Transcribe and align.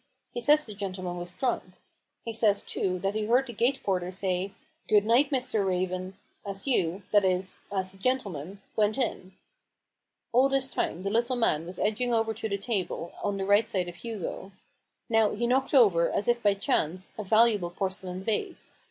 He 0.33 0.41
says 0.41 0.65
the 0.65 0.73
gentleman 0.73 1.17
was 1.19 1.33
drunk. 1.33 1.61
He 2.25 2.33
says, 2.33 2.63
too, 2.63 2.97
that 3.01 3.13
he 3.13 3.25
heard 3.25 3.45
the 3.45 3.53
gate 3.53 3.81
porter 3.83 4.09
say: 4.09 4.45
f 4.45 4.51
Good 4.87 5.05
night, 5.05 5.29
Mr. 5.29 5.63
Raven,' 5.63 6.17
as 6.43 6.65
you— 6.65 7.03
that 7.11 7.23
is, 7.23 7.59
as 7.71 7.91
the 7.91 7.99
gentleman 7.99 8.61
went 8.75 8.97
in." 8.97 9.33
All 10.31 10.49
this 10.49 10.71
time 10.71 11.03
the 11.03 11.11
little 11.11 11.35
man 11.35 11.67
was 11.67 11.77
edging 11.77 12.15
over 12.15 12.33
to 12.33 12.49
the 12.49 12.57
table, 12.57 13.13
on 13.23 13.37
the 13.37 13.45
right 13.45 13.67
side 13.67 13.87
of 13.87 13.97
Hugo. 13.97 14.53
Now 15.07 15.35
he 15.35 15.45
knocked 15.45 15.75
over, 15.75 16.09
as 16.11 16.27
if 16.27 16.41
by 16.41 16.55
chance, 16.55 17.13
a 17.19 17.23
valuable 17.23 17.69
porcelain 17.69 18.23
vase. 18.23 18.77